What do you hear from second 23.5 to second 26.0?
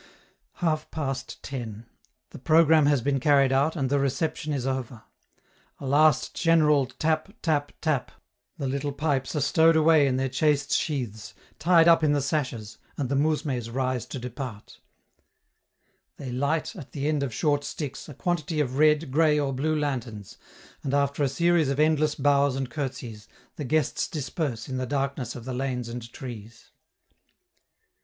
the guests disperse in the darkness of the lanes